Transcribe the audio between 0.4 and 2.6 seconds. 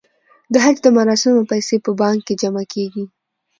د حج د مراسمو پیسې په بانک کې